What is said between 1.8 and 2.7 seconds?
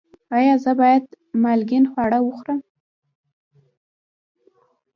خواړه وخورم؟